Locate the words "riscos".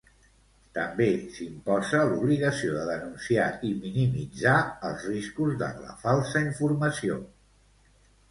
5.11-5.59